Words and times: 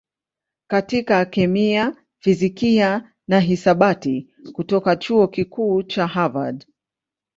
katika 0.67 1.25
kemia, 1.25 1.95
fizikia 2.19 3.13
na 3.27 3.39
hisabati 3.39 4.33
kutoka 4.53 4.95
Chuo 4.95 5.27
Kikuu 5.27 5.83
cha 5.83 6.07
Harvard. 6.07 6.65